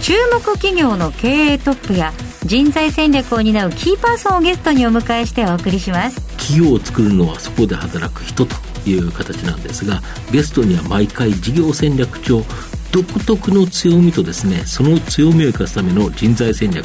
[0.00, 2.12] 注目企業の経営トップや
[2.44, 6.20] 人材戦略を担うキーパーソンをゲストにお迎えしてお送りします。
[6.38, 8.56] 企業を作るのはそこで働く人と
[8.88, 10.00] いう形なんですが
[10.32, 12.42] ゲストには毎回事業戦略長
[12.92, 16.84] 独特の強みとですねその強みを生かすための人材戦略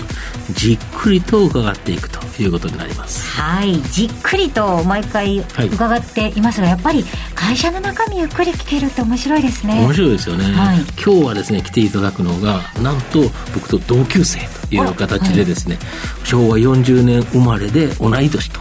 [0.51, 3.25] じっくりと伺っていくということになります。
[3.39, 9.79] はいじっくりと毎回伺っていますが、はい、やっぱり会社の中身ゆっくり聞けるって面白いですね。
[9.81, 13.21] 面白いですよね、はい、今日はですね来ていただくのがなんと
[13.53, 18.59] 僕と同級生という形でですね、はい、昭和40年生まれで同い年と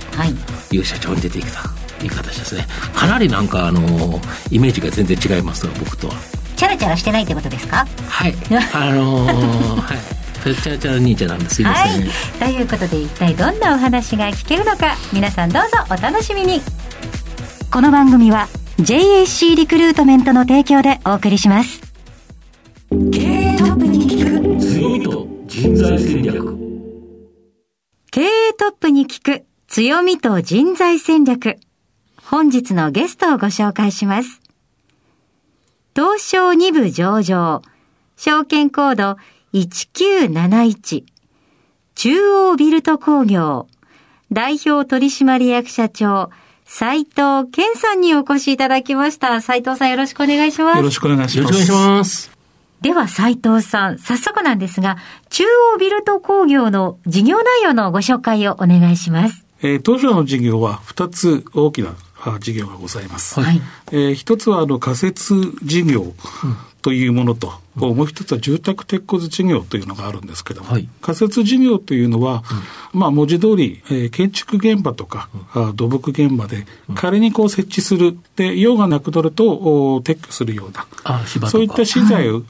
[0.72, 0.78] い。
[0.78, 1.48] う社長に出ていく
[1.98, 2.66] という形ですね。
[2.94, 6.14] かなりなんかあのイメージが全然違います僕とは
[6.56, 7.86] チャラチャラしてないってことですか？
[8.08, 8.34] はい。
[8.72, 9.98] あのー、 はい。
[10.44, 11.62] チャラチャラ兄ちゃんなんです。
[11.62, 14.94] いません、はい、ということで一体どんなお話が聞けるのか？
[15.12, 16.60] 皆さんどうぞお楽しみに。
[17.70, 18.46] この番組は
[18.78, 21.80] JAC リクルートメントの提供でお送りします。
[22.90, 26.58] 経営トップに聞く強みと人材戦略。
[28.10, 31.56] 経営トップに聞く強みと人材戦略。
[32.22, 34.40] 本日のゲストをご紹介します
[35.96, 37.62] 東証2部上場、
[38.16, 39.16] 証券コード
[39.52, 41.04] 1971、
[41.94, 43.68] 中央ビルト工業、
[44.32, 46.30] 代表取締役社長、
[46.64, 49.40] 斉藤健さんにお越しいただきました。
[49.40, 50.76] 斉藤さんよろしくお願いします。
[50.78, 51.52] よろしくお願いします。
[51.54, 52.30] よろしくお願いします。
[52.80, 54.96] では斉藤さん、早速なんですが、
[55.30, 59.46] 中央ビルト工業の事業内容のご紹介をお願いします。
[59.62, 61.94] えー、当初の事業は2つ大きな
[62.40, 63.40] 事業がございます。
[63.40, 63.60] はい、
[63.92, 66.14] えー、一つはあの仮設事業
[66.82, 72.42] というものと、うん、もう一つは住宅鉄骨事業というのがあるんですけども、はい、仮設事業というのは、
[72.92, 80.86] うん、まあ文字通り、えー、建築現場とか、うん、土木現場で仮にこう設置する、で、用がなくなるとお撤去するような、
[81.48, 82.42] そういった資材を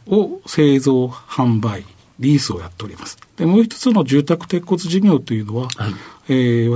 [0.46, 1.84] 製造、販売、
[2.18, 3.18] リースをやっております。
[3.36, 5.94] で、もう一つの住宅鉄骨事業というのは、はい、
[6.28, 6.70] えー、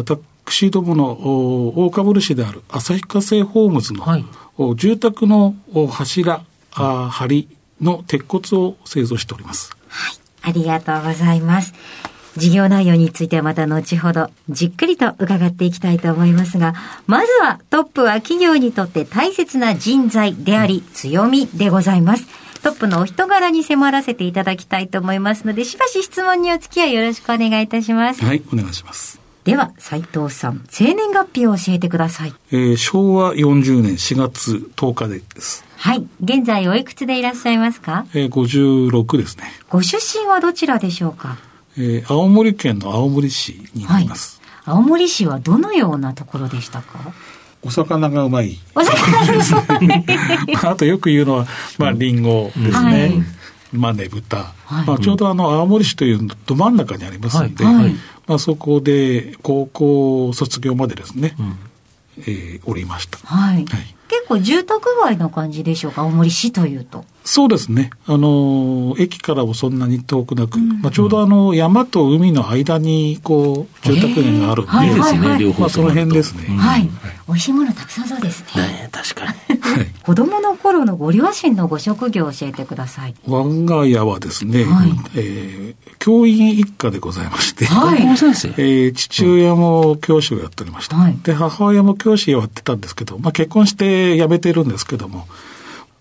[0.50, 1.12] 私私どもの
[1.84, 4.24] 大株主である旭化成ホームズの、はい、
[4.76, 5.54] 住宅の
[5.90, 6.42] 柱、
[6.72, 7.48] あ梁
[7.80, 9.76] の鉄骨を製造しております。
[9.88, 10.14] はい。
[10.42, 11.74] ありがとうございます。
[12.36, 16.74] 事業内容についてはまた後ほどじっくりと伺っていきたいと思いますが、
[17.06, 22.26] まずはトップは企業にとって大切な人材であり強みでございます。
[22.62, 28.24] トップのお人柄に迫らせていただきたいと思いますので、しばし質問にお付き合いよろしくお願いいたします。
[28.24, 29.27] はい、お願いします。
[29.48, 32.34] では、斉藤さん、生年月日を教えてください。
[32.52, 35.64] えー、昭和40年4月10日です。
[35.78, 36.06] はい。
[36.22, 38.04] 現在おいくつでいらっしゃいますか？
[38.12, 39.44] えー、56ですね。
[39.70, 41.38] ご出身はどちらでしょうか？
[41.78, 44.74] えー、青森県の青森市になります、はい。
[44.74, 47.14] 青森市はどのようなところでしたか？
[47.62, 48.58] お魚がうまい。
[48.74, 50.04] お魚がうまい。
[50.62, 51.46] あとよく言うのは、
[51.78, 53.00] まあ、リンゴですね。
[53.00, 53.12] はい
[53.70, 57.94] まあねぶた、はい、まあ、ちょうどあの青森市というど真ん中にありますんで、はい、
[58.28, 61.58] まあ、そこで高校卒業までですね、うん、
[62.20, 63.18] えー、おりました。
[63.18, 63.56] はい。
[63.56, 67.06] はい、結構住宅街の感じでしょうか、青森市というと。
[67.24, 67.90] そうですね。
[68.06, 75.60] あの、駅からもそんなに遠くなく、うん、まあ、ちょうどあの、山と海の間に、こう、住宅街があるんで、いいですね、両方。
[75.62, 76.54] まあ、その辺ですね。
[76.56, 76.88] はい。
[77.26, 78.62] 美味しいものたくさんそうですね。
[78.62, 79.47] ね確かに。
[80.02, 83.14] 子供の頃のご両親のご職業を教えてください。
[83.26, 90.96] 我が家はですね、はい、えー、教員一家でございまして、はい、えー、父親も教師をやっておりました。
[90.96, 95.26] はい、で、母親も教師をやってたんですけど、まあ結婚して辞めてるんですけども、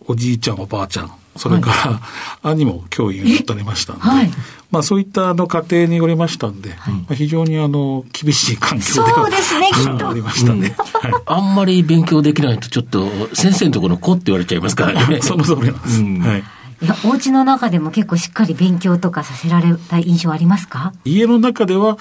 [0.07, 2.01] おじいちゃんおばあちゃん、それか
[2.43, 4.29] ら、兄も教員をやっておりましたんで、はい、
[4.71, 10.09] まあそういったあの家庭におりましたんで、はい、まあ、非常にあの厳しい環境ではそうですね、きっと。
[10.09, 11.23] ありましたね、うんはい。
[11.25, 15.22] あんまり勉強できないとちょっと先生のところの子って言われちゃいますからね。
[15.23, 16.01] その通りなんです。
[16.01, 16.43] うん、はい。
[16.79, 20.93] いや、お家の中でも結構しっかり勉強とかさせられた印象ありますか？
[21.05, 21.97] 家の中では、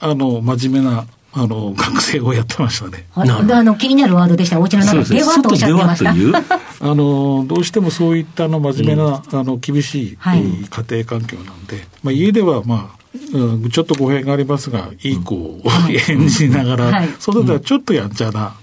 [0.00, 1.04] あの、真面目な
[1.38, 3.06] あの、学生をやってましたね。
[3.14, 3.24] あ
[3.62, 4.58] の、気になるワードでした。
[4.58, 6.10] お家の中ではとおっしゃってました。
[6.80, 12.96] あの、どうしてもそういったの真面目な、あの、厳しい、家庭環境なんで、まあ、家ではまあ、
[13.34, 15.62] うん、ちょっと語弊がありますが、いい子を
[16.08, 18.54] 演じながら、はい、外ではちょっとやんちゃな、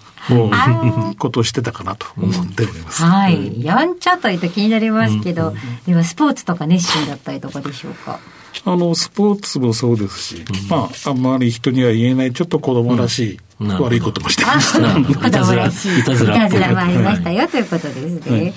[1.19, 3.03] ことをしてたかなと思っております。
[3.03, 3.63] はい。
[3.63, 5.53] やんちゃというと気になりますけど、
[5.85, 8.19] ではスポーツとか熱心だったりとかでしょうか？
[8.65, 15.27] あの、スポーツもそうですし、うん、まあ、あんまり人には言えない、ちょっと子供らしい、悪いこともしてました。
[15.27, 15.65] いたずら。
[15.67, 15.69] い
[16.03, 16.35] たずら。
[16.37, 18.41] いたずらもありましたよ、ということですね。
[18.41, 18.53] はい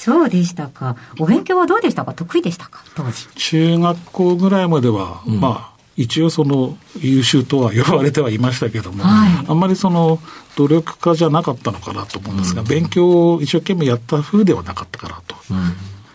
[0.00, 0.94] そうでしたか。
[1.18, 2.12] お勉強はどうでしたか？
[2.14, 2.84] 得意でしたか？
[2.94, 3.26] 当時。
[3.34, 10.20] 中学校ぐらいまでは、うん、まあ、一応その優秀とは呼ばれてはいましたけども、はい、あんまりその
[10.54, 15.34] 努力家じゃなかったのかなと思うんですが、うん、勉強を一生懸命やった風ではなかったかなと。
[15.50, 15.72] うん、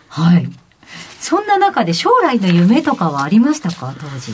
[0.07, 0.49] はい。
[1.23, 3.95] そんな中で将来の夢とかはありましたか？
[3.97, 4.33] 当時。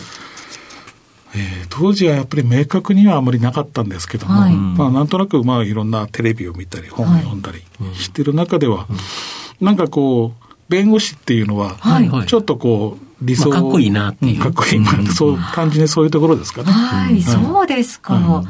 [1.36, 7.62] えー、当時はやっぱり明確にはあまりなかったんですけども、はい、まあなんとなくまあいろんなテレビを見たり本を読んだり
[7.94, 8.88] してる中では、は
[9.62, 11.78] い、なんかこう、弁護士っていうのは、
[12.26, 14.42] ちょっとこう、理想、まあ、かっこいいなっていう。
[14.42, 16.72] かっこいいなって、そう、単純にそういうところですかね。
[16.72, 18.44] はい、そうですか。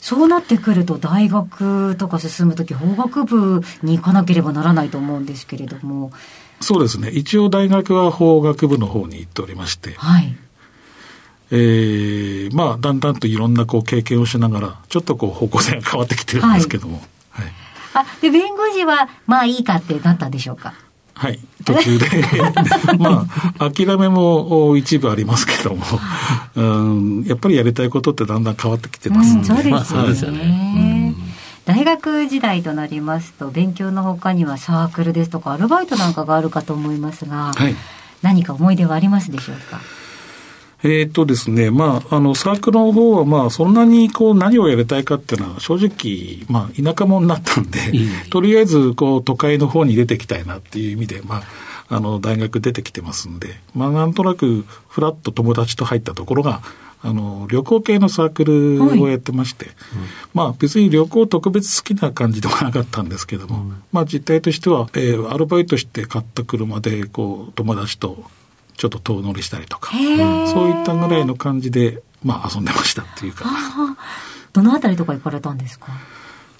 [0.00, 2.18] そうなってくると、大学とか。
[2.18, 5.26] 進むとき、法学部に行かなければならないと思うん。
[5.26, 6.10] ですけれども。
[6.64, 7.10] そうですね。
[7.10, 9.94] 一応大学は法学部の方に行っておりまして。
[9.96, 10.36] はい。
[11.50, 17.02] えー、まあ、だんだんといろんなこう経験をしながら、ちょっとこう方向性が変わってきてるんですけども。
[17.30, 17.44] はい。
[17.44, 17.52] はい、
[17.94, 20.74] あ、で、弁護士は、まあいいかってなったんでしょうか？
[21.16, 22.06] はい、途中で
[22.98, 23.28] ま
[23.60, 25.84] あ、諦めも一部ありますけども、
[26.56, 31.03] うん、やっぱりやりたいことってだんだん変わってきてますうん、そうですよね。
[31.64, 37.74] 大学時代となりますと、勉強のほかにはサークルですとか、アルバイトなんかがあるかと思いますが、はい、
[38.22, 39.80] 何か思い出はありますでしょうか？
[40.86, 47.80] えっ、とですね、まあ、あの、サークルの方は、まあ、そんなに、こう、何をやりたいかっていうのは、正直、まあ、田舎者になったんで、
[48.28, 51.42] とりあえず、こう、都会の方に出てきたいなっていう意味で、まあ、
[51.88, 56.60] あの、大学出てきてますんで、まあ、なんとなく、ふらっと友達と入ったところが、
[57.06, 59.80] あの、旅行系のサークルをやってまして、はいうん、
[60.32, 68.24] まあ別に旅行特別好きな感じではなかったんですけども、うん、まあ実態としては、えー、アルバイトして買った車で、こう、友達と
[68.78, 73.44] ちょっと遠乗りしたりとか、そういったぐらいの感じで、まあ遊んでましたっていうか。
[74.54, 75.92] どのあたりとか行かれたんですか？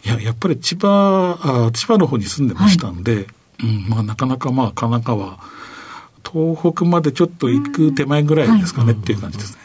[0.05, 3.27] いや、やっぱり千葉、あ千葉の方に住んでましたんで、はい、
[3.63, 5.39] うん、まあなかなかまあ神奈川、
[6.31, 9.64] 東北までちょっと行く手前ぐらいですかねっていう感じですね。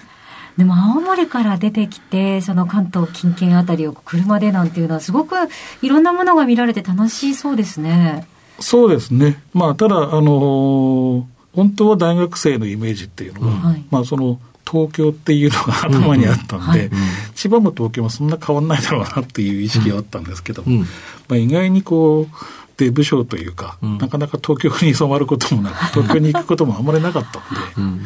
[0.59, 5.35] でも青森から出てきて、その関東近県あたりを車でなんていうのは、すごく
[5.81, 8.27] いろんなものが見られて楽しそうですね。
[8.59, 9.41] そうですね。
[9.53, 11.23] まあ、ただ、あのー
[11.55, 14.39] 本当は大学生のイメージっていうのは、まあその
[14.69, 16.91] 東京っていうのが 頭にあったんで、
[17.33, 20.85] 千葉も東京もそんな変わんないだろうなっていう意識はあったんですけども、ま
[21.31, 22.35] あ、意外にこう、
[22.77, 28.03] デブ賞というか、なかなか東京に染まることもなく、東京に行くこともあんまりなかったんで。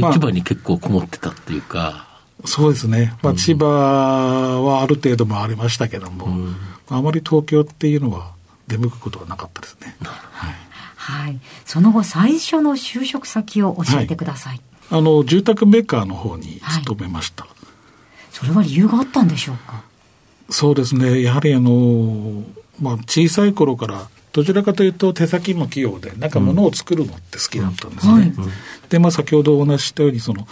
[0.00, 2.06] まあ、千葉に結構こもってたっていうか。
[2.44, 3.14] そうですね。
[3.22, 6.28] まあ、千葉はある程度もありましたけども、
[6.90, 8.32] あまり東京っていうのは
[8.66, 9.96] 出向くことはなかったですね。
[10.00, 10.54] はい
[10.96, 11.38] はい。
[11.66, 14.60] その後、最初の就職先を教えてください。
[14.88, 17.54] はい、あの、住宅メーカーの方に勤めました、はい、
[18.32, 19.82] それは理由があったんでしょうか？
[20.50, 21.22] そうですね。
[21.22, 22.42] やはりあの、
[22.80, 28.32] まあ、小さい頃から、どちらかというと手先も器用で、なんか物を作るのって好きだったんですね。
[28.36, 28.52] うんはい、
[28.88, 30.48] で、まあ、先ほどお話ししたように、その、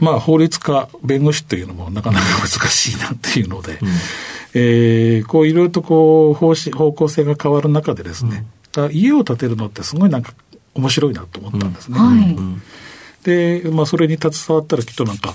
[0.00, 3.88] まあ、法律家、弁護士っていうのもなかなか難しいなっていうので、うん、
[4.54, 10.34] えー、こういろいろとこう方針、方向性が変わる中でですね、た家を建てるのってすごいなんか
[10.74, 11.98] 面白いなと思ったんですね。
[12.00, 12.06] うん。
[12.06, 12.58] は
[13.22, 15.32] い、で、まあ、それに携わったらきっとなんか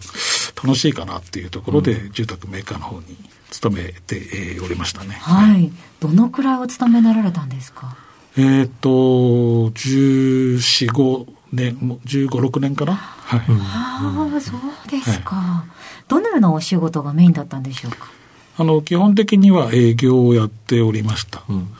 [0.63, 3.18] 楽しいかなっていうところで、住宅メーカーの方に
[3.49, 5.15] 勤めておりましたね。
[5.21, 5.71] はい。
[5.99, 7.95] どのくらいお勤めになられたんですか？
[8.37, 10.57] えっ、と、14、
[10.91, 12.94] 5年、15、6年かな？
[12.94, 13.41] はい。
[13.49, 15.69] ああ、そうですか、はい。
[16.07, 18.09] どのようなお仕事がメインだったんでしょうか？
[18.57, 21.44] あの、基本的には営業をやっておりました。
[21.49, 21.73] うん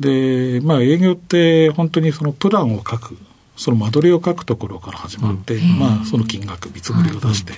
[0.00, 3.16] で、まあ営業って本当にそのプランを書く、
[3.56, 7.52] その間取りを書くところから始まって、うん、まあその金額、見積もりを出して、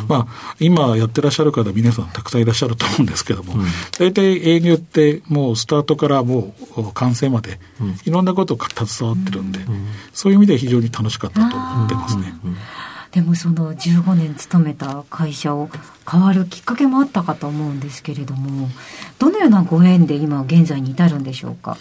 [0.00, 3.54] うん、まあ今やってらっしゃる方皆さんたくさんいらっしゃると思うんですけども、
[3.98, 7.60] 大体営業ってもうスタートからもう完成まで
[8.04, 9.60] いろんなことを携わってるんで、
[10.12, 12.34] そういう意味では非常に楽しかったと思ってますね。
[13.12, 15.68] でもその15年勤めた会社を
[16.10, 18.70] 変わるきっかけもあったかと思うんですけれども、
[19.18, 21.76] どのようなご縁で今現在に至るんでしょうか？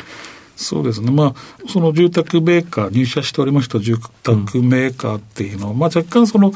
[0.56, 1.12] そうですね。
[1.12, 1.36] まあ、
[1.68, 6.54] その住宅メーカー、入社しておりました住宅メーカーっていうのは、うん、まあ若干その、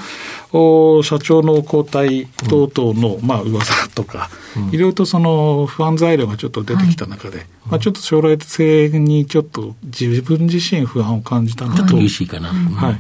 [0.54, 4.30] お社長の交代等々の、うん、まあ噂とか、
[4.72, 11.78] いろいろとその不安材料がちょっと出てきた中で、はい、まあちょっと将来性にちょっと自分自身不安を感じたのと。
[11.78, 12.50] ちょっと厳しいかな。
[12.50, 13.00] はい。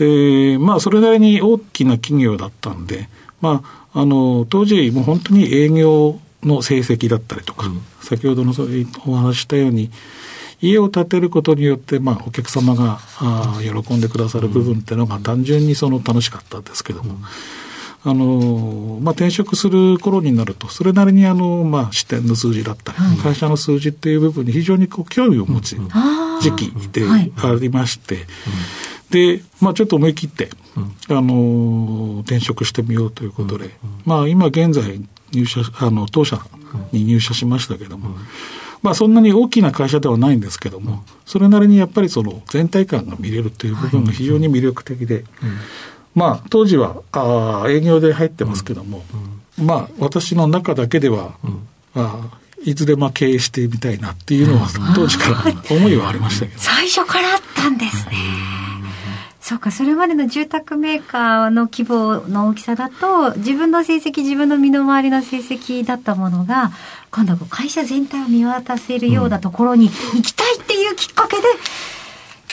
[0.00, 3.10] で、まあ、それなりに大きな企業だったんで、
[3.42, 3.62] ま
[3.92, 9.90] あ、あの、当時、もう本当に営業の成績だったりとか、うん、先ほどのそういうお話したように、
[10.62, 17.16] 家を建てることによって、まあ、お客様があ喜んでくださる部分っていうのが単純にその楽しかったんですけども、
[18.04, 25.76] あの、まあ、転職する頃になると、それなりにあの、まあ、支店の数字だったり、はい、会社の数字っていう部分に非常にこう興味を持つ
[26.40, 28.26] 時期でありまして、
[29.10, 30.50] で、まあ、ちょっと思い切って、
[31.08, 33.70] あの、転職してみようということで、
[34.04, 35.00] まあ、今現在
[35.32, 36.40] 入社、あの、当社
[36.92, 38.16] に入社しましたけども、
[38.82, 45.24] まあそんなに大きな会社ではないんですけども、それなりにやっぱりその全体感が見れるという部分が非常に魅力的で、
[46.14, 49.02] まあ当時はあ営業で入ってますけども、
[49.58, 51.34] まあ私の中だけでは、
[51.94, 52.30] あ
[52.64, 56.60] いずれまあ経営してみたいなっていうのは当時から思いはありましたけど。
[56.60, 58.59] 最初からあったんですね。
[59.50, 66.70] そうか、それまでの住宅メーカーの規模の大きさだと、自分の成績、自分の身の回りの成績だったものが、
[67.10, 71.46] 今度は会社全体を見渡せるようなところに行きたいっていうきっかけで、っ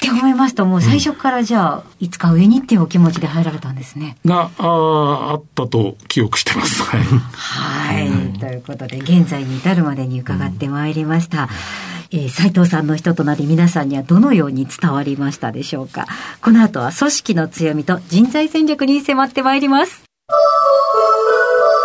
[0.02, 4.18] て思いますと、もう最初からじゃあ、いつか上にっていうお気持ちで入られたんですね。
[4.26, 6.82] が、ああったと記憶してます。
[6.82, 7.02] はい。
[7.04, 8.40] はい。
[8.40, 11.44] ということで、現在に至るまでに伺ってまいりました。
[11.44, 16.06] うんえー、斉藤さんの人となり皆さんにはどのように伝わりましたでしょうか。
[16.42, 20.04] この後は組織の強みと人材戦略に迫ってまいります。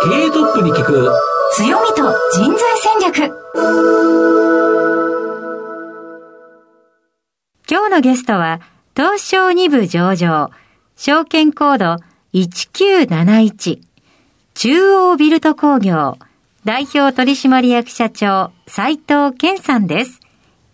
[0.03, 1.11] 経営トップに聞く。
[1.53, 2.03] 強みと
[2.33, 3.43] 人材戦略。
[7.69, 8.59] 今日のゲストは
[8.95, 10.51] 東証2部上場
[10.95, 12.03] 証券コード
[12.33, 13.79] 1971
[14.53, 16.17] 中央ビルト工業
[16.65, 20.21] 代表取締役社長、斉藤健さんです。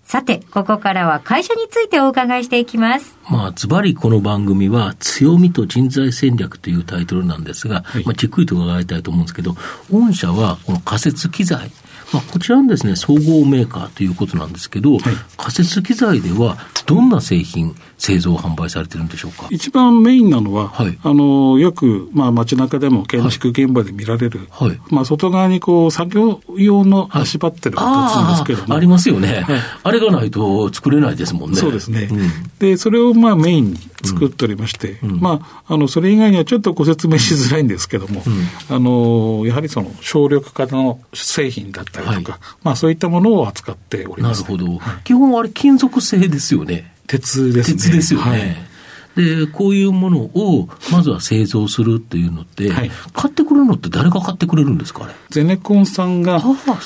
[0.04, 3.18] さて、ここからは会社についてお伺いしていきます。
[3.28, 9.56] まあ、ズバリこの番組は、強みと人材戦略というタイトルなんですが、はい、まあ、じっくりと伺いたいと思うんですけど、
[9.92, 11.72] 御社はこの仮設機材、
[12.14, 15.02] まあ、こちらのですね、総合メーカーということなんですけど、はい、
[15.38, 19.48] 仮設機材ではどんな製品、製造、販売されてるんでしょうか？
[19.52, 29.46] 一番メインなのは、はい、あの、よく、まあ、街中でも建築現場で見られる、はい、まあ、外側にこう、作業用の足場ってる形ですけども、あありますよね、
[29.84, 31.58] あれがないと作れないですもんね。
[31.58, 32.08] そうですね。
[32.10, 32.20] うん、
[32.58, 44.44] で、それをまあ、メインに作っておりまして、うん、まあ、あの、それ以外にはちょっとご説明しづらいんですけども、うん、あの、やはりその、省力化の製品だったりとか、まあ、そういったものを扱っております。
[44.44, 44.80] なるほど。
[45.04, 46.94] 基本あれ金属製ですよね。
[47.10, 47.76] 鉄ですね。
[47.76, 48.32] 鉄ですよね。
[48.32, 48.70] はい
[49.16, 55.14] で、こういうものを、まずは製造するっていうのって、はい、買ってくるのって誰が買ってくれるんですか、あれ？
[55.30, 56.34] ゼネコンさんが、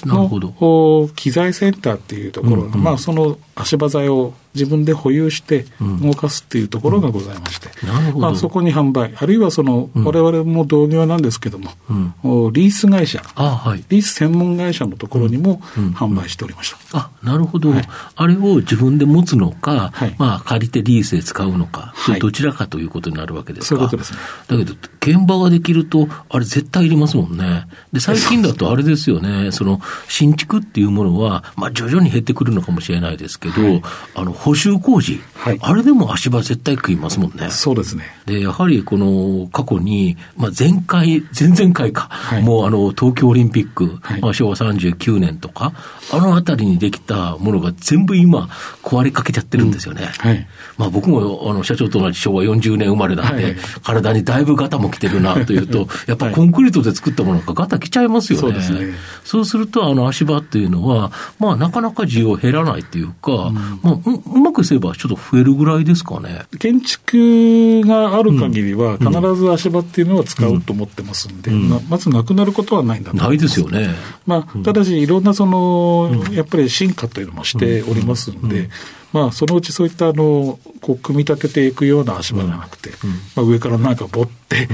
[0.05, 1.09] なるほど。
[1.15, 5.65] 機材センターっていうところ、うんうん、まあ、その足場材を自分で保有して
[6.01, 7.69] 動かすっていうところがございまして、
[8.13, 15.57] うん、まあ、そこに販売、あるいはその、われわれも同業なんですけども、うん、リース会社、はい、リース専門会社のところにも
[15.95, 16.97] 販売しておりました。
[16.97, 23.75] あ、なるほど、はい、あれを自分で持つのか、はい、まあ、借りてリースで使うのか、はい、どちらかということになるわけですか？
[23.75, 24.19] そういうことですね。
[24.47, 27.67] だけど、現場ができると、あれ絶対いりますもんね。
[27.91, 33.81] で、最近だとあれですよね、その、新築っていうものは、まあ、徐々に減ってくるのかもしれないですけど、
[34.15, 37.49] あの、補修工事、はい、あれでも足場絶対食いますもんね。
[37.49, 38.05] そうですね。
[38.25, 45.73] で、やはりこの過去に、まあ、前回、前々回か、はい、もうあの、東京オリンピック、はい、まあ、昭和39年とか、
[46.11, 48.47] あのあたりにできたものが全部今、
[48.81, 50.03] 壊れかけちゃってるんですよね。
[50.23, 50.47] うん、はい。
[50.77, 58.41] まあ、僕も、あの、社長と同じ昭和40年生まれなんで、はい、体にだいぶガタも来てるなというと、 やっぱコンクリートで作ったものがガタ来ちゃいますよね。
[58.41, 58.93] そうですね。
[59.25, 64.01] そうすると、あの、足場っていうのは、まあ、なかなか需要減らないっていうか、うん、まあ、う
[64.35, 66.45] うまくすればちょっと増えるぐらいですかね。
[66.59, 71.69] 建築がある限りは、必ず足場っていうのは使うと思ってますんで、うん。
[71.69, 73.89] ままずなくなることはないんだとないですよね。
[74.25, 78.69] まあ、ただし、いろんなその、やっぱり進化というのもしておりますんで、
[79.13, 84.67] まあ、そのうちそういったあのこう組み立てていくような足場じゃなくて、うん、まあ、上からなんかぼって、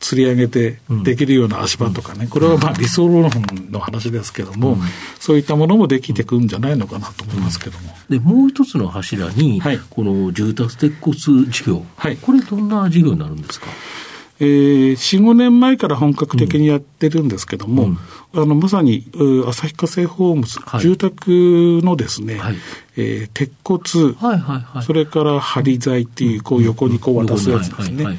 [0.00, 3.30] 吊り上げてできるような足場とかね、これはまあ理想論
[3.70, 4.78] の話ですけども、
[5.20, 7.94] そういったものもできてくんじゃないのかなと思いますけども。
[8.08, 13.66] でもう一つの柱に、はい、この住宅鉄骨事業、はい、これ、どんな事業になるんですか？
[14.42, 17.98] えー、4、5年前から本格的にやってるんですけども、うん、
[18.34, 19.04] あのまさに
[19.46, 22.56] 旭化成ホームズ、はい、住宅のですね、はい、
[22.96, 28.18] えー、鉄骨、はいはいはい、それから張材っていう、こう横にこう渡すやつですね。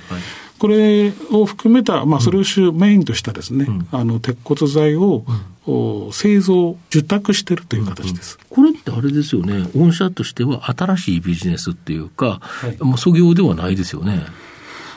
[0.59, 5.25] これを含めた、まあ、それを主メインとしたですね、うん、あの鉄骨材を、
[5.67, 14.25] うん、製造、受託してるという形です、うん、これってあれですよね、御社としては新しいビジネスっていうか、はい、もう創業ではないですよね。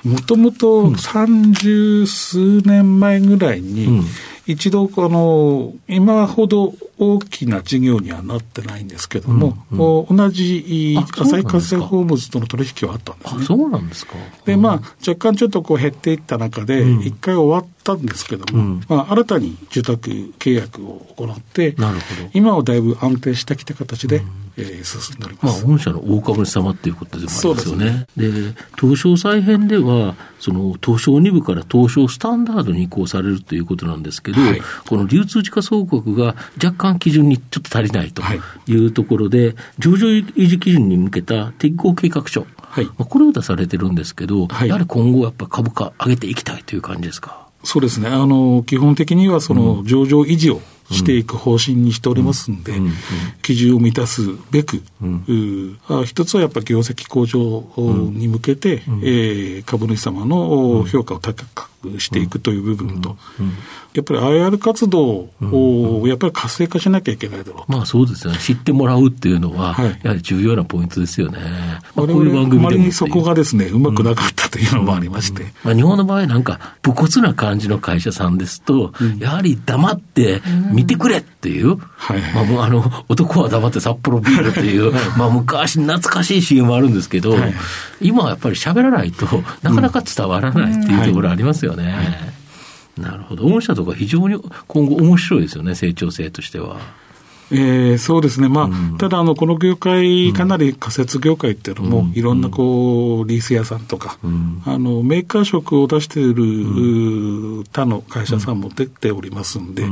[0.06, 4.02] もともと三十数年前ぐらいに、
[4.46, 13.44] 一度、あの、今ほど大きな事業にはなってないんですけども、うんうん、同じ浅い活性鉱物との取引はあったんですね。
[13.44, 14.14] そうなんですか。
[14.44, 25.64] で、まあ、若干ちょっとこう減っていった中で、一回終わったんですけども、うん、まあ、新たに住宅契約を行って、なるほど今はだいぶ安定してきた形で、うん、えー、進んでおります。
[25.64, 28.06] まあ、御社の大株主様っていうことでもありますよね。
[28.16, 38.22] で、ね、東証再編では、その東証2部から東証スタンダードに移行されるということなんですけど、はい、この流通時価総額が若干基準にちょっと足りないと
[38.66, 38.76] い。
[38.76, 47.48] うところで、はい、上場維持基準に向けた適合計画書、はい、これを出されてるんですけど、やはり今後やっぱ株価上げていきたいという感じですか？
[47.64, 48.08] そうですね。
[48.08, 52.74] あの、基本的にはその上場維持をしていく方針にしておりますんで、
[53.42, 54.20] 基準を満たす
[54.52, 54.82] べく、
[56.04, 57.64] 一つはやっぱり業績向上
[58.12, 63.16] に向けて、え株主様の評価を高くしていくという部分と、
[63.94, 68.38] やっぱり IR 活動をやっぱり活性化しなきゃいけないだろうまあそうですよね。
[68.38, 71.38] 知ってもらうっていうのは、やはり重要なポイントですよね。
[71.94, 75.52] まあ、こういう番組であまりにそこがですね、うまくなかったというのもありまして。
[75.64, 87.54] まあ日本の場合なんか、武骨な感じの会社さんですと、やはり黙って見てくれっていう、はいまあ、もうあの、男は黙って札幌ビールっていう、まあ昔懐かしい CM あるんですけど、はい、
[88.00, 89.26] 今はやっぱり喋らないと
[89.62, 91.75] なかなか伝わらないっていうところありますよね。
[91.85, 92.02] はい
[93.00, 93.47] なるほど。
[93.47, 96.78] 御社とか非常に今後面白いですよね、成長性としては。
[97.50, 109.85] えー、そうですね、まあ、うん、ただあの、この業界、かなり仮設業界っていうのも、うん、いろんなこうリース屋さんとか、うん、あのメーカー職を出している、他の会社さんも出ておりますんで、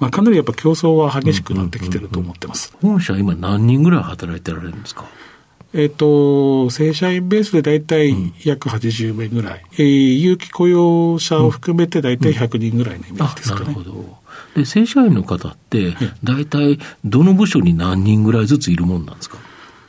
[0.00, 2.72] まあ、かなりやっぱ競争は激しくなってきてると思ってます。
[2.82, 5.04] 本社、今、何人ぐらい働いてられるんですか？
[5.76, 8.14] えっ、ー、と、正社員ベースで大体
[8.44, 13.66] 約80名ぐらい、うん、えー、有期雇用者を含めて大体100人ぐらいのイメージですかね。
[13.66, 14.16] なるほど。
[14.56, 19.36] で、正社員の方って、大体どの部署に何人ぐらいずついるもんなんですか？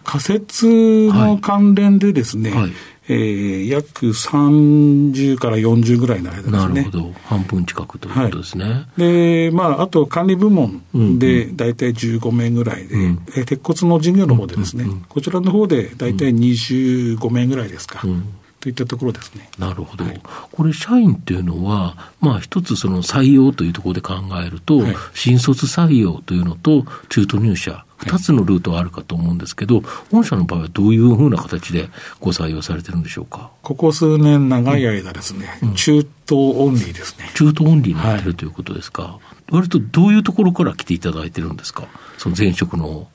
[0.08, 0.68] 仮設
[1.12, 2.72] の関連でですね、はいはい
[3.10, 6.58] えー、約30から40ぐらいの間ですね。
[6.58, 7.14] なるほど。
[7.26, 8.66] 半分近くということですね。
[8.66, 10.82] はい、で、まあ、あと管理部門
[11.20, 18.02] で大体15名ぐらいで、うんうん、え鉄骨の事業の方でですね、うんうんうん、こちらの方で大体25名ぐらいですか。
[18.04, 18.34] うん
[18.74, 19.50] といったところですね。
[19.58, 20.04] なるほど。
[20.04, 33.50] はい、これ、社員っていうのは、まあ、一つその採用というところで考えると、はい、新卒採用というのと、中途入社、二つのルートがあるかと思うんですけど、御社の場合はどういうふうな形でご採用されてるんでしょうか？
[33.64, 37.32] ここ数年長い間ですね、うん、中東オンリーですね。
[37.34, 39.02] 中東オンリーになってるということですか？
[39.04, 41.88] はい、割とどういうところから来ていただいてるんですか？
[42.20, 43.08] その前職の。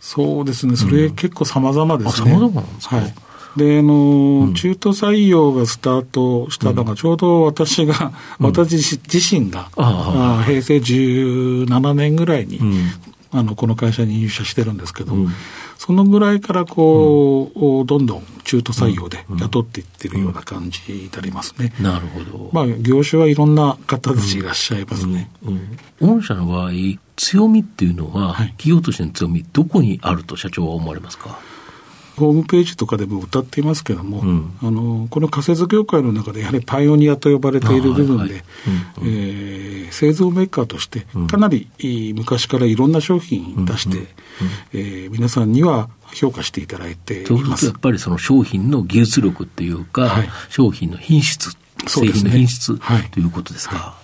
[0.00, 2.30] そうですね、それ結構様々ですね。
[2.30, 3.14] 様々なんですか、はい
[3.56, 12.60] で、あの、うん、中途採用がスタートしたのが、ちょうど私が、うん、私自身が、あ平成17年ぐらいに、
[13.30, 15.28] あの、この会社に入社してるんですけど、うん、
[15.78, 21.72] そのぐらいからこう、うん、どんどん中途採用で雇っていってるような感じになりますね。
[21.80, 22.50] なるほど。
[22.52, 25.30] まあ、業種はいろんな方たちいらっしゃいますね。
[26.00, 26.70] 御社の場合、
[27.16, 31.38] 強みっていうのは、はい、企業としての強み、どこにあると社長は思われますか？
[32.16, 38.44] ホームページとかでも歌っていますけれども、うん、あのこの仮設業界の中でやはりパイオニアと呼ばれている部分で、
[39.92, 41.68] 製造メーカーとしてかなり
[42.14, 44.06] 昔からいろんな商品出して、
[44.72, 47.66] えー、皆さんには評価していただいています。
[47.66, 52.78] やっぱりその商品の技術力っていうか、はい、商品の品質、製品の品質、
[53.10, 53.76] ということですか。
[53.76, 54.03] はい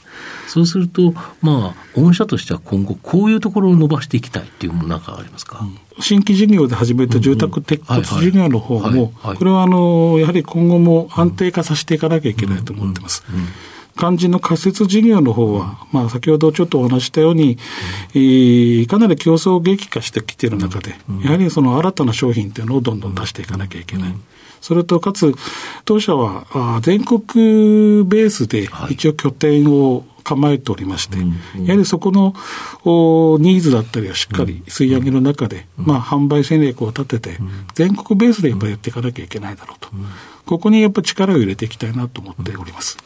[0.51, 13.23] そうすると、まあ、御社としては今後、こういうところを伸ばしていきたいっていうものなんかありますか、うん、新規事業で始めた住宅鉄骨事業の方も、これはあのやはり今後も安定化させていかなきゃいけないと思ってます。
[13.97, 17.59] 肝心の仮設事業の方は、まあ、先ほどちょっとお話したように、
[18.15, 24.15] えー、かなり競争激化してきている中で、やはりその新たな商品っていうのをどんどん出していかなきゃいけない。
[24.61, 25.35] それとかつ、
[25.85, 31.19] 当社は全国ベースで一応拠点を構えておりまして、
[31.65, 32.35] やはりそこの
[33.39, 37.39] ニーズだったりをしっかり吸い上げる中で、まあ、販売戦略を立てて、
[37.75, 39.89] 全国ベースでやっぱりやっていかなきゃいけないだろうと、
[40.47, 42.99] ここにやっぱり力を入れていきたいなと思っております。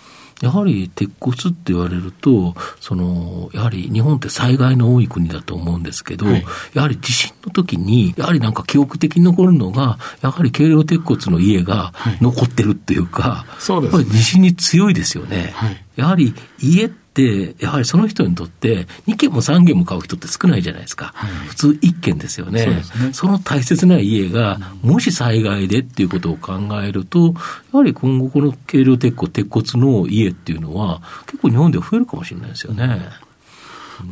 [0.43, 15.53] やはり鉄骨って言われると、その、やはり日本って災害の多い国だと思うんですけど、はい、やはり地震の時に、やはりなんか記憶的に残るのが、やはり軽量鉄骨の家が残ってるっていうか、はい、そうです、ね、地震に強いですよね。
[15.55, 21.13] はい、やはり家ってで、やはりその人にとって、2軒も3軒も買う人って少ないじゃないですか。
[21.15, 22.83] はい、普通1軒ですよね。
[22.83, 27.35] そねその大切な家が、もし災害でっていうことを考えると、
[27.73, 33.01] やはり今後この軽量鉄骨、鉄骨の家っていうのは、結構日本では増えるかもしれないですよね。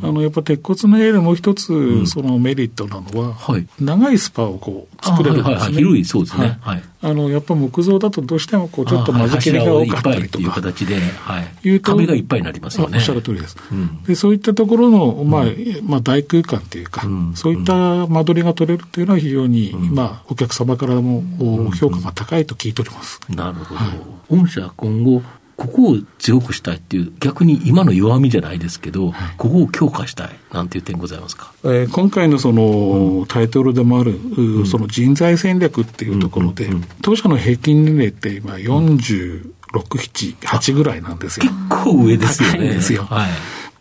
[0.01, 5.55] あのやっぱ鉄骨の家でもう一つ、そのメリットなのは、はい、長いスパをこう作れるんですね。
[5.55, 6.57] はいはい、広い、そうですね。
[6.61, 6.83] はい。
[7.01, 10.43] あのやっぱ木造だとどうしてもこうちょっと間仕切りが多かったりとか。
[10.43, 11.67] いう形で、はい。
[11.67, 12.97] いうと壁がいっぱいになりますよね。
[12.97, 13.57] おっしゃる通りです。
[13.71, 15.45] うん、でそういったところの、まあ、
[15.83, 21.23] まあ大空間っていうか、うん、そういった間取りが取れるっていうのは非常に、うん、まあお客様からも
[21.73, 23.19] 評価が高いと聞いております。
[23.29, 24.37] なるほど。
[24.37, 25.21] 御社今後
[25.55, 41.45] ここを強くしたいっていう、逆に今の弱みじゃないですけど、はい、ここを強化したいなんていう点ございますか、えー、今回のその、うん、タイトルでもある、うん、その人材戦略っていうところで、うんうん、当社の平均年齢って今46、7、8ぐらいなんですよ。
[41.45, 42.57] 結構上ですよね。
[42.59, 43.03] ですよ。
[43.03, 43.29] はい。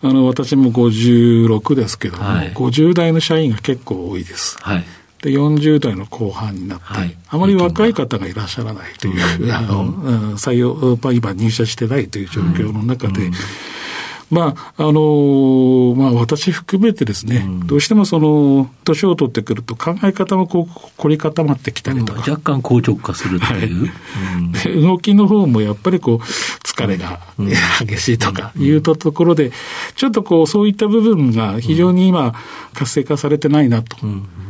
[0.04, 4.56] あの、私も56ですけども、はい、50代の社員が結構多いです。
[4.60, 4.84] はい。
[5.22, 13.30] で、40代の後半になって、はい、あまり若い方がいらっしゃらないという、あの、採用、今入社してないという状況の中で、
[14.32, 22.20] まあ、あのまあ、私含めてですね、うん、どうしてもその、年を取ってくると考え方もこう、凝り固まってきたりとか。
[22.20, 23.88] 若干硬直化するという。
[24.54, 27.20] はい、動きの方もやっぱりこう、疲れが
[27.86, 29.52] 激しいとかいうところで、
[29.96, 32.34] ちょっとこう、そういった部分が非常に今、
[32.72, 33.98] 活性化されてないなと。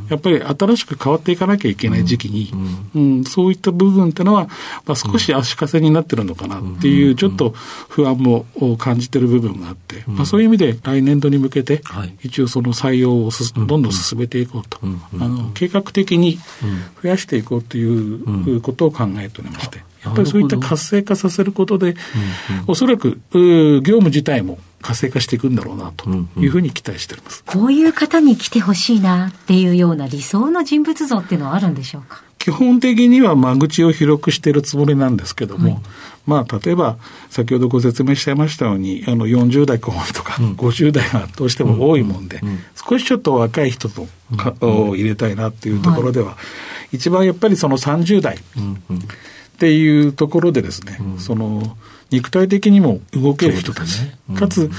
[0.04, 2.50] うんやっぱり新しく変わっていかなきゃいけない時期に、
[2.94, 4.48] うん、うん、そういった部分っていうのは、
[4.84, 7.50] まあ、少し足かせになってるのかなっていう、ちょっと
[7.88, 8.44] 不安も
[8.78, 11.82] 感じてる部分があって、まあ、そういう意味で来年度に向けて、
[12.22, 13.30] 一応その採用を
[13.66, 16.38] どんどん進めていこうと、あの計画的に
[17.02, 19.80] 増やしていこうということを考えておりまして。
[20.04, 21.94] やっぱりそういった活性化させることで、
[22.66, 32.23] おそらく業務自体も活性化していくんだろうなというふうに期待しております、うんうん、こういう方に来てほしいなっていうような理想の人物像っていうのはあるんでしょうか？
[32.38, 35.83] 基本的には間口を広くしているつもりなんですけども、はい、
[36.27, 36.97] まあ、例えば、
[37.31, 42.40] 先ほどご説明しちゃいましたように、あの、40代後半とか、50代がどうしても多いもんで、
[42.75, 46.37] 少しちょっと若い人とか、を入れたいなっていうところでは、は
[46.90, 48.38] い、一番やっぱりその30代っ
[49.59, 51.77] ていうところでですね、その、
[52.12, 54.70] 肉体的にも動ける人たち、ねうん、かつ、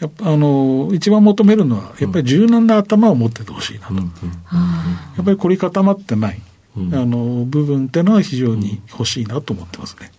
[0.00, 3.94] やっぱあの、一番求めるのは、やっぱり柔軟な頭を持っててほしいなと。
[3.94, 4.00] や
[5.22, 6.40] っぱり凝り固まってない、
[6.76, 10.10] あの、部分っていうのは非常に欲しいなと思ってますね。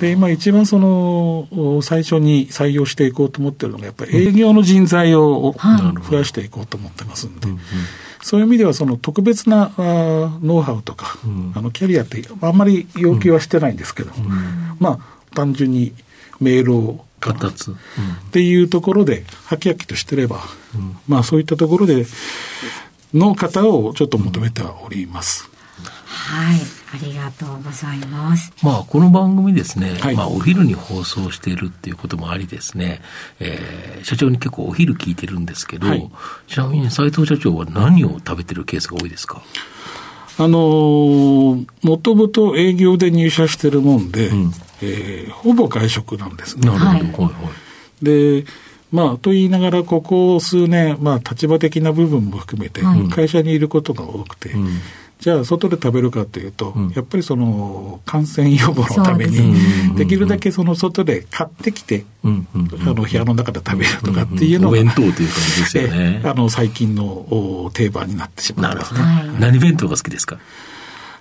[0.00, 5.54] で、今一番その、最初に採用していこうと思ってるのが、やっぱり営業の人材を
[6.10, 7.48] 増やしていこうと思ってますんで、
[8.22, 11.18] そういう意味では、その特別なあノウハウとか、
[11.54, 14.10] あのキャリアってあんまり要求はしてないんですけど、
[14.80, 15.92] まあ、単純に
[16.40, 17.78] メールを形つ、うん、っ
[18.30, 20.40] ていうところで、はきはきとしてれば、
[20.74, 22.06] うん、まあそういったところで、
[23.12, 25.50] の方をちょっと求めております。
[26.06, 26.60] はい。
[26.94, 28.52] ありがとうございます。
[28.62, 33.00] まあ、この番組ですね、はい、まあ、お昼に放送しているっていうこともありですね、
[33.40, 36.08] えー、社長に結構お昼聞いてるんですけど、はい、
[36.46, 39.42] ちなみに斉藤社長は何を食べてるケースが多いですか？
[40.38, 46.68] あのー、もともと営業で入社してるもんで、うん、えー、ほぼ外食なんですね。
[46.70, 47.28] なるほど。
[47.28, 47.34] はい。
[47.44, 47.50] は
[48.02, 48.44] い、で、
[48.92, 52.80] まあ、と言いながら、ここ数年、まあ、立場的な部分も含めて、
[53.12, 54.68] 会社にいることが多くて、うん。
[55.20, 59.54] じゃあ、外で食べるかというと、うん、やっぱりその感染予防のために、
[59.96, 66.20] できるだけその外で買ってきて、あの部屋の中で食べるとかっていうのが、お弁当という感じですよね。
[66.24, 69.00] あの最近の定番になってしまいますね。
[69.40, 70.38] 何弁当が好きですか？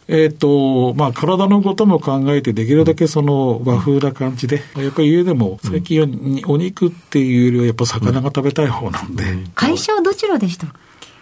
[0.08, 6.08] えっ、と、まあ、体のことも考えて、できるだけその和風な感じで、やっぱり家でも最近は
[6.48, 9.24] お肉っていうよりは、やっぱ魚が食べたい方なんで。
[9.56, 10.68] 会社はどちらでした？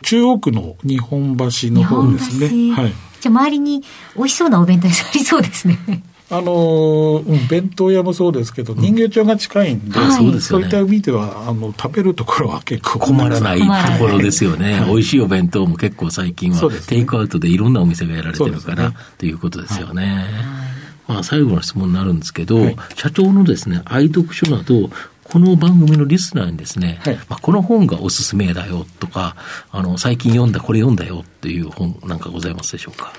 [0.03, 2.73] 中央区の日本橋の方ですね。
[2.73, 2.93] はい。
[3.19, 3.83] じゃあ周りに
[4.15, 5.77] 美味しそうなお弁当屋さんありそうですね。
[6.33, 13.59] あの弁当屋もそうですけど、人形町が近いんで、うん、そうそういった意味では、あの、食べるところは結構困らない。
[13.59, 13.65] と
[13.99, 14.79] ころですよね。
[14.79, 20.05] はい、 美味しいお弁当も結構最近は、テイクアウトでいろんなお店がやられてるから、ね、ということですよね。
[20.05, 21.15] はい。
[21.15, 24.89] まあ、最後の質問になるんですけど、はい、社長のですね、愛読書など、
[25.25, 29.35] この番組のリスナーにですね、はい、まあ、この本がおすすめだよとか、
[29.71, 33.11] あの、最近読んだ、これ読んだよっていう本なんかございますでしょうか？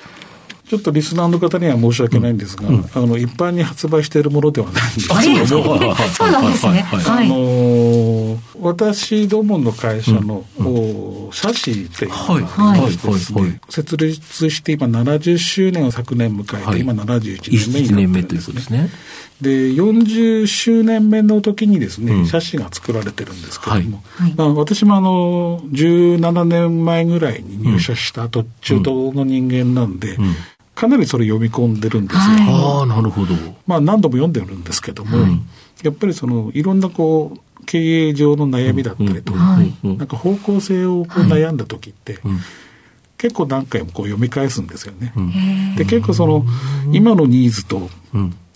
[0.73, 5.09] ちょっとリスナーの方には申し訳ないんですが、うん、あの一般に発売しているものではないんです。
[5.09, 6.87] けどそうなんですね。
[6.91, 18.89] あの私どもの会社の、うん、社史っていうのがありましてですね、設立して今70周年を昨年迎えて、はい、今71年目になってるんですね。
[19.43, 30.35] で、40周年目の時にですね、うん、写真が作られてるんですけども、はい、まあ、私もあの、17年前ぐらいに入社した途中東の人間なんで、うんうん、
[30.75, 32.23] かなりそれ読み込んでるんですよ。
[32.23, 33.35] はい、ああ、なるほど。
[33.67, 35.19] まあ何度も読んでるんですけども、
[35.83, 42.19] やっぱりその、いろんなこう、経営上の悩みだったりとか、なんか方向性をこう悩んだ時って、
[43.23, 45.15] 結構何回もこう読み返すんですよね。
[45.79, 46.45] で結構その
[46.93, 47.89] 今のニーズと、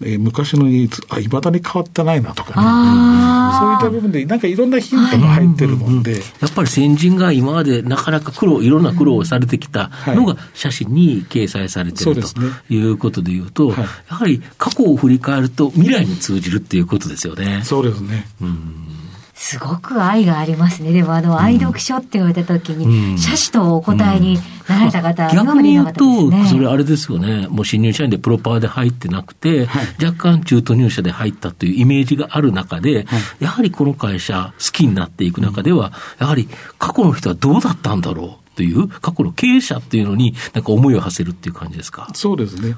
[0.01, 3.37] えー、昔のニーズあいまだに変わってないなとかね。
[3.61, 17.61] そういった部分でなんかいろんなヒントが入ってるもんで、はいやっぱり先人が今までなかなか苦労いろんな苦労をされてきたのが写真に掲載されてる、ということでいうと、はい、やはり過去を振り返ると未来に通じるっていうことですよね。
[17.63, 18.96] そうですね、うん
[19.39, 20.93] すごく愛がありますね。
[20.93, 26.05] でもあの、愛読書って言われたときに、うん、写真とお答えになられた方、うん、逆に言うと、
[26.47, 27.47] それあれですよね。
[27.49, 38.47] もう新入社員でプロパーで入ってなくて、はい、若干中途入社で入ったというイメージがある中で、はい、やはりこの会社好きになっていく中では、やはり過去の人はどうだったんだろう。
[38.57, 42.09] という過去の経営者っていうのになんか思いを馳せるっていう感じですか？
[42.15, 42.71] そうですね。
[42.71, 42.75] や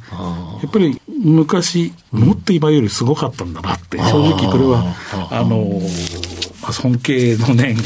[0.67, 4.83] っぱり昔、もっと今よりすごかったんだなって、正直これは、
[5.31, 5.81] あの
[6.63, 7.83] まあ、尊敬の念が、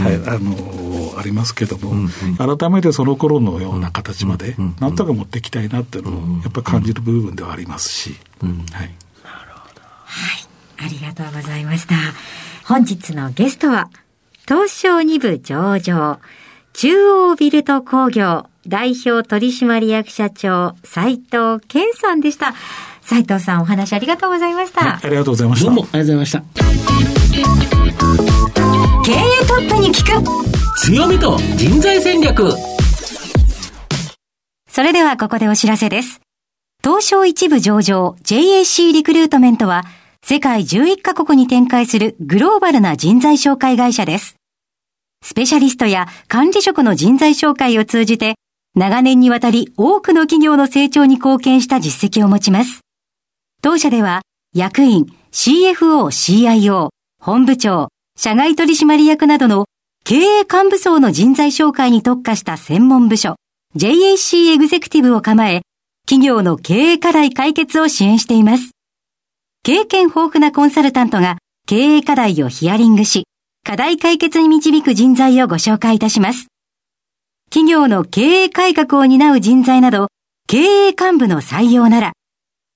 [0.00, 8.16] うんあのありますけども、うんうん、改めてその頃のような形まで、なんとか持っていきたいなっていうのを、やっぱり感じる部分ではありますし。
[8.40, 8.50] はい。
[8.50, 9.80] なるほど。
[9.80, 10.84] はい。
[10.84, 11.94] ありがとうございました。
[12.64, 13.90] 本日のゲストは、
[14.46, 16.18] 東証2部上場、
[16.74, 22.54] 中央ビルト工業代表取締役社長、斉藤健さんでした。
[23.04, 25.66] 斉藤さんお話ありがとうございました、はい、ありがとうございました。
[25.66, 26.42] どうもありがとうございました。
[29.04, 32.50] 経営トップに聞く強みと人材戦略
[34.68, 36.20] それではここでお知らせです。
[36.82, 39.84] 東証一部上場 JAC リクルートメントは
[40.22, 44.36] 世界11カ国に展開するグローバルな人材紹介会社です。
[45.22, 48.34] スペシャリストや管理職の人材紹介を通じて
[48.74, 52.83] 長年にわたり多くの企業の成長に貢献した実績を持ちます。
[53.64, 54.20] 当社では、
[54.54, 59.64] 役員、CFO、CIO、本部長、社外取締役などの
[60.04, 63.36] 経営幹部層の人材紹介に特化した専門部署、
[63.74, 65.62] JAC エグゼクティブを構え、
[66.06, 68.72] 企業の経営課題解決を支援しています。
[69.62, 73.24] 経験豊富なコンサルタントが経営課題をヒアリングし、
[73.66, 76.48] 課題解決に導く人材をご紹介いたします。
[77.48, 80.08] 企業の経営改革を担う人材など、
[80.48, 82.12] 経営幹部の採用なら、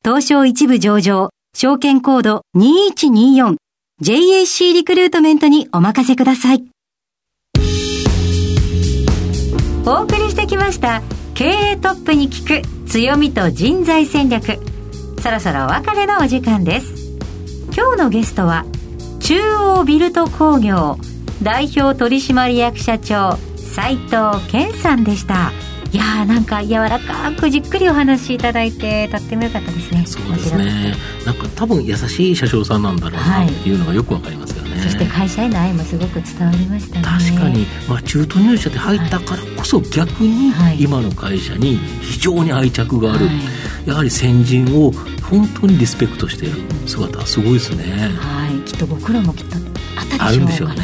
[0.09, 6.64] 東証一部上場、証券コード 2124JAC リクルートメントにお任せください。
[9.85, 11.03] お送りしてきました
[11.35, 14.59] 経営トップに聞く強みと人材戦略。
[15.21, 17.18] そろそろお別れのお時間です。
[17.77, 18.64] 今日のゲストは
[19.21, 20.97] 中央ビルト工業
[21.42, 25.53] 代表取締役社長斉藤健さんでした。
[25.90, 30.05] いやーなんか柔らかくじっくりお話しいただいてとってもよかったですね。
[30.07, 30.94] そうですね。
[31.24, 37.05] なんか多分優しい車掌さんなんだろうなっていうのがよくわかりますよね、はい、そして会社への愛もすごく伝わりましたね。
[37.05, 47.85] 確かに、まあ、中途入社で入ったからこそ逆に今の会社に非常に愛着がある、はい、やはり先人を本当にリスペクトしている姿すごいですね。
[48.18, 48.59] はい。
[48.68, 49.57] きっと僕らもきっと
[50.20, 50.77] あるんでしょうね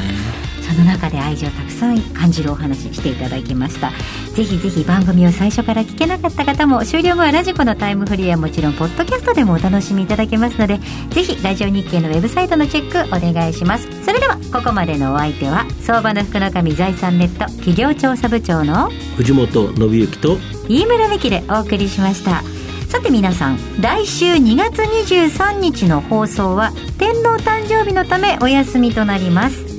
[0.64, 3.92] その中で愛情をたくさん感じるお話していただきました。
[4.34, 10.78] ぜひぜひ番組を最初から聞けなかった方も終了後はラジコのタイムフリーはもちろんポッドキャストでもお楽しみいただけますので
[11.10, 13.86] ぜひラジオ日経のウェブサイトのチェックお願いします。
[14.04, 22.42] それではここまでのお相手は相場の福の神財産ネット企業調査部長の藤本信之と飯村美希でお送りしました。
[22.88, 29.73] さて皆さん来週2月23日の放送は天皇誕生日のためお休みとなります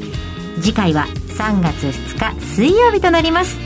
[0.61, 1.05] 次回は
[1.37, 3.57] 3月2日水曜日となります。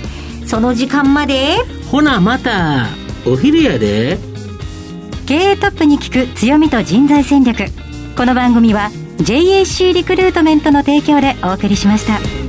[0.45, 1.57] その時間まで。
[1.91, 2.87] ほなまた
[3.25, 4.17] お昼やで。
[5.25, 7.65] 経営トップに聞く強みと人材戦略。
[8.17, 12.48] この番組は JAC リクルートメントの提供でお送りしました。